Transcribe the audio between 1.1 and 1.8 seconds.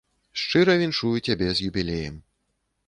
цябе з